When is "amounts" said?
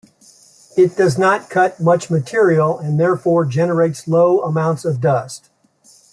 4.41-4.83